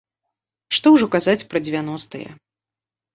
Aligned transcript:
Што 0.77 0.93
ўжо 0.95 1.05
казаць 1.15 1.47
пра 1.51 1.61
дзевяностыя. 1.65 2.29